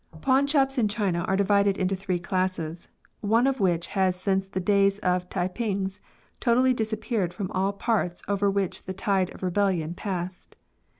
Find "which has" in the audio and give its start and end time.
3.59-4.15